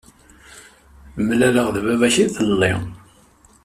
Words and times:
Mlaleɣ-d 1.25 1.75
baba-k 1.85 2.15
iḍelli. 2.25 2.73